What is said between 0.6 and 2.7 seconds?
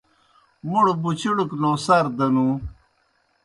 موْڑ بُچُڑَک نوسار دہ نُوں۔